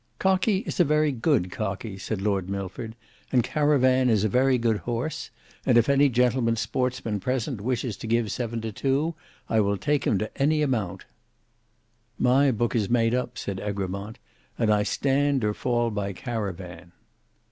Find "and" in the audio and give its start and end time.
3.31-3.43, 5.63-5.77, 14.57-14.73